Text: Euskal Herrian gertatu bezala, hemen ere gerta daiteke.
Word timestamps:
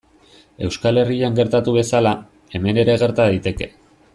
Euskal 0.67 0.99
Herrian 1.01 1.37
gertatu 1.41 1.75
bezala, 1.75 2.13
hemen 2.59 2.81
ere 2.85 2.97
gerta 3.05 3.29
daiteke. 3.33 3.73